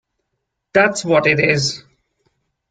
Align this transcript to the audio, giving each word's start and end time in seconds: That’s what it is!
That’s 0.73 1.05
what 1.05 1.27
it 1.27 1.39
is! 1.39 1.83